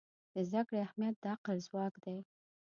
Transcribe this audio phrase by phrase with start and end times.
[0.33, 2.17] د زده کړې اهمیت د عقل ځواک دی.